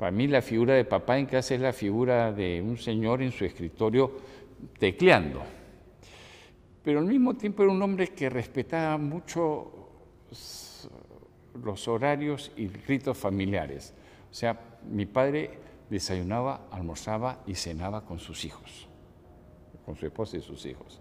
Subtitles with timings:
[0.00, 3.32] Para mí la figura de papá en casa es la figura de un señor en
[3.32, 4.10] su escritorio
[4.78, 5.42] tecleando.
[6.82, 9.90] Pero al mismo tiempo era un hombre que respetaba mucho
[11.62, 13.92] los horarios y ritos familiares.
[14.30, 14.58] O sea,
[14.90, 15.50] mi padre
[15.90, 18.88] desayunaba, almorzaba y cenaba con sus hijos,
[19.84, 20.98] con su esposa y sus hijos.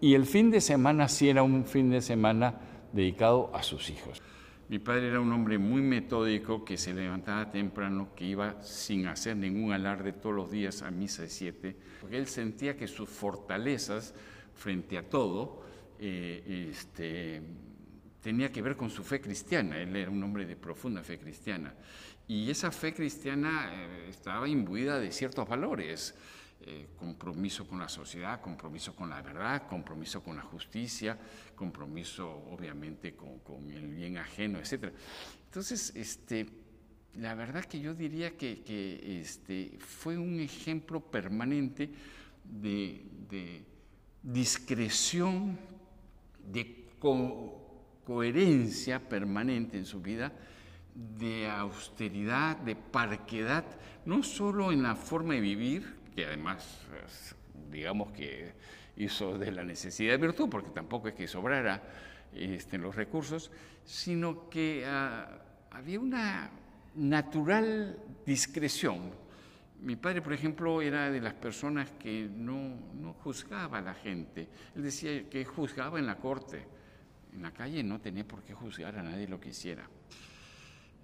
[0.00, 2.56] Y el fin de semana sí era un fin de semana
[2.92, 4.20] dedicado a sus hijos.
[4.68, 9.34] Mi padre era un hombre muy metódico que se levantaba temprano, que iba sin hacer
[9.34, 14.14] ningún alarde todos los días a misa de siete, porque él sentía que sus fortalezas
[14.54, 15.62] frente a todo
[15.98, 17.40] eh, este,
[18.20, 19.80] tenía que ver con su fe cristiana.
[19.80, 21.72] Él era un hombre de profunda fe cristiana.
[22.26, 26.14] Y esa fe cristiana eh, estaba imbuida de ciertos valores.
[26.60, 31.16] Eh, compromiso con la sociedad, compromiso con la verdad, compromiso con la justicia,
[31.54, 34.92] compromiso obviamente con, el bien ajeno, etc.
[35.44, 36.48] Entonces, este,
[37.14, 38.60] la verdad que yo diría que,
[39.20, 41.92] este, fue un ejemplo permanente
[42.42, 43.64] de,
[44.20, 45.56] discreción,
[46.44, 46.86] de
[48.04, 50.32] coherencia permanente en su vida,
[50.92, 53.64] de austeridad, de parquedad,
[54.04, 56.80] no solo en la forma de vivir, que además,
[57.70, 58.52] digamos que
[58.96, 61.80] hizo de la necesidad de virtud, porque tampoco es que sobrara
[62.32, 63.52] este, los recursos,
[63.84, 65.28] sino que ah,
[65.70, 66.50] había una
[66.96, 69.12] natural discreción.
[69.80, 74.48] Mi padre, por ejemplo, era de las personas que no, no juzgaba a la gente.
[74.74, 76.66] Él decía que juzgaba en la corte
[77.32, 79.88] en la calle no tenía por qué juzgar a nadie lo que hiciera.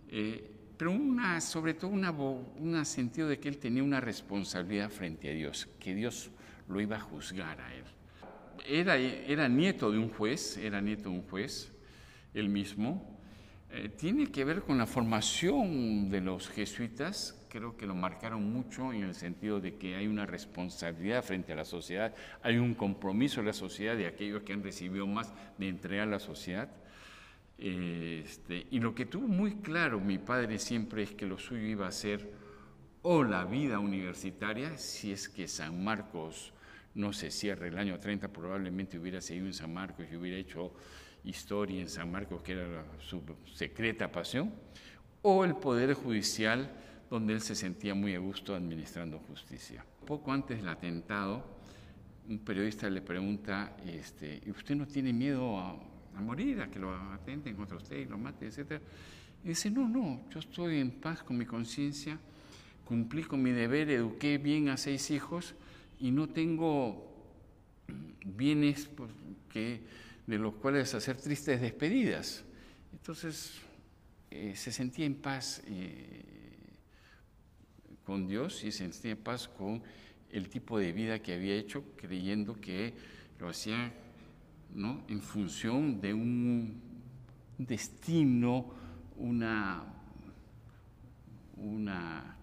[0.08, 5.33] Eh, pero una, sobre todo un sentido de que él tenía una responsabilidad frente a
[5.33, 6.30] Dios, que Dios
[6.69, 7.84] lo iba a juzgar a él.
[8.67, 11.72] Era, era nieto de un juez, era nieto de un juez,
[12.33, 13.19] él mismo.
[13.70, 18.92] Eh, tiene que ver con la formación de los jesuitas creo que lo marcaron mucho
[18.92, 23.41] en el sentido de que hay una responsabilidad frente a la sociedad, hay un compromiso
[23.41, 26.68] de la sociedad de aquellos que han recibido más de entregar a la sociedad.
[27.67, 31.86] Este, y lo que tuvo muy claro mi padre siempre es que lo suyo iba
[31.86, 32.30] a ser
[33.01, 36.52] o la vida universitaria, si es que San Marcos
[36.95, 40.75] no se cierra el año 30, probablemente hubiera seguido en San Marcos y hubiera hecho
[41.25, 43.23] historia en San Marcos, que era su
[43.55, 44.52] secreta pasión,
[45.23, 46.70] o el Poder Judicial
[47.08, 49.86] donde él se sentía muy a gusto administrando justicia.
[50.05, 51.42] Poco antes del atentado,
[52.29, 56.95] un periodista le pregunta, este, ¿y usted no tiene miedo a, morir, a que lo
[56.95, 58.80] atenten contra usted y lo maten, etcétera?
[59.45, 62.19] Y dice, no, no, yo estoy en paz con mi conciencia,
[62.85, 65.55] cumplí con mi deber, eduqué bien a seis hijos
[65.98, 67.13] y no tengo
[68.25, 68.89] bienes
[69.51, 69.83] que,
[70.27, 72.45] de los cuales hacer tristes despedidas.
[72.92, 73.61] Entonces
[74.31, 75.63] eh, se sentía en paz.
[75.67, 76.35] Eh,
[78.05, 79.83] con Dios y se sentía paz con
[80.31, 82.95] el tipo de vida que había hecho, creyendo que
[83.39, 83.92] lo hacía
[84.74, 85.02] ¿no?
[85.08, 86.80] en función de un
[87.58, 88.67] destino,
[89.17, 89.85] una,
[91.57, 92.36] una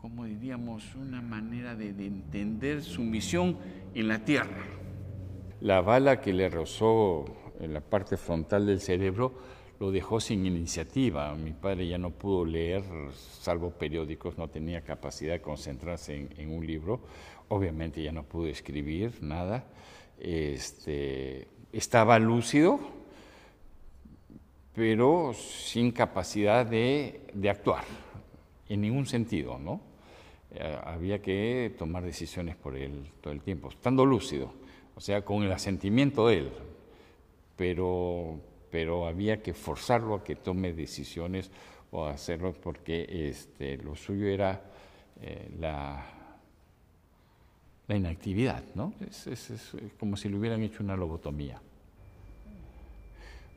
[0.00, 0.94] ¿cómo diríamos?
[0.94, 3.58] Una manera de, de entender su misión
[3.94, 4.64] en la tierra.
[5.60, 7.24] La bala que le rozó
[7.58, 9.34] en la parte frontal del cerebro
[9.80, 11.34] lo dejó sin iniciativa.
[11.34, 16.66] Mi padre ya no pudo leer, salvo periódicos, no tenía capacidad de concentrarse en, un
[16.66, 17.00] libro.
[17.48, 19.64] Obviamente ya no pudo escribir nada.
[20.20, 22.80] Este, estaba lúcido,
[24.74, 27.84] pero sin capacidad de, actuar,
[28.68, 29.80] en ningún sentido, ¿no?
[30.50, 34.52] Eh, había que tomar decisiones por él todo el tiempo, estando lúcido,
[34.94, 36.50] o sea, con el asentimiento de él,
[37.56, 41.50] pero había que forzarlo a que tome decisiones
[41.90, 44.62] o hacerlo porque este, lo suyo era
[45.20, 46.17] eh, la,
[47.88, 48.92] la, inactividad, ¿no?
[49.00, 51.60] Es, como si le hubieran hecho una lobotomía.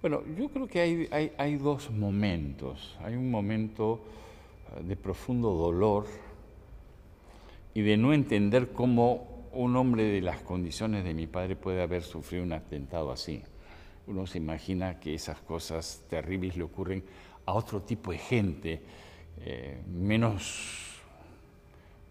[0.02, 2.97] Bueno, yo creo que hay, dos momentos.
[3.03, 4.02] Hay un momento
[4.75, 6.08] eh, de profundo dolor
[7.73, 12.02] y de no entender cómo un hombre de las condiciones de mi padre puede haber
[12.02, 13.44] sufrido un atentado así
[14.08, 17.03] uno se imagina que esas cosas terribles le ocurren
[17.46, 18.82] a otro tipo de gente,
[19.40, 21.01] eh, menos,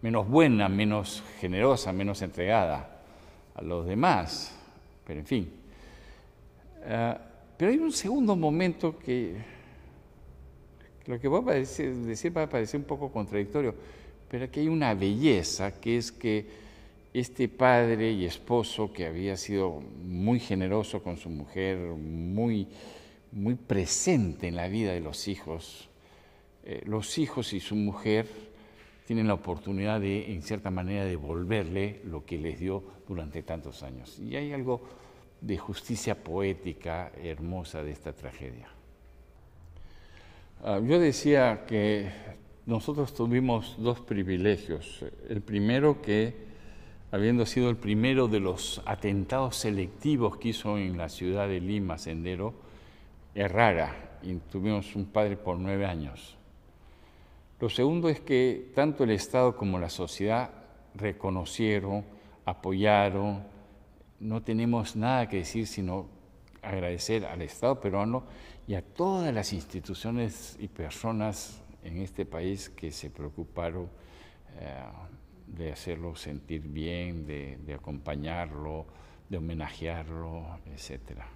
[0.01, 3.01] menos buena, menos generosa, menos entregada
[3.55, 4.57] a los demás,
[5.05, 5.53] pero en fin.
[6.85, 7.19] Ah,
[7.57, 9.35] pero hay un segundo momento que
[11.05, 13.75] lo que voy a decir va a parecer un poco contradictorio,
[14.29, 16.47] pero aquí hay una belleza que es que
[17.13, 22.67] este padre y esposo que había sido muy generoso con su mujer, muy,
[23.31, 25.89] muy presente en la vida de los hijos,
[26.63, 28.50] eh, los hijos y su mujer
[29.11, 34.17] tienen la oportunidad de, en cierta manera, devolverle lo que les dio durante tantos años.
[34.19, 34.83] Y hay algo
[35.41, 38.69] de justicia poética hermosa de esta tragedia.
[40.63, 42.09] Ah, yo decía que
[42.65, 45.03] nosotros tuvimos dos privilegios.
[45.27, 46.33] El primero que,
[47.11, 51.97] habiendo sido el primero de los atentados selectivos que hizo en la ciudad de Lima,
[51.97, 52.53] Sendero,
[53.35, 56.37] errara, y tuvimos un padre por nueve años.
[57.61, 60.49] Lo segundo es que tanto el Estado como la sociedad
[60.95, 62.03] reconocieron,
[62.43, 63.43] apoyaron,
[64.19, 66.07] no tenemos nada que decir sino
[66.63, 68.23] agradecer al Estado peruano
[68.67, 73.89] y a todas las instituciones y personas en este país que se preocuparon
[74.59, 74.81] eh,
[75.45, 78.87] de hacerlo sentir bien, de, de acompañarlo,
[79.29, 81.31] de homenajearlo, etcétera.